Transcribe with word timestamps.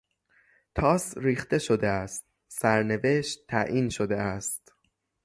تاس 0.75 1.17
ریخته 1.17 1.57
شده 1.59 1.87
است، 1.87 2.25
سرنوشت 2.47 3.47
تعیین 3.47 3.89
شده 3.89 4.17
است. 4.17 4.73